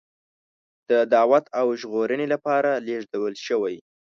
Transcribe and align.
د 0.89 0.91
دعوت 1.13 1.45
او 1.59 1.67
ژغورنې 1.79 2.27
لپاره 2.33 2.71
لېږل 2.87 3.35
شوی. 3.47 3.75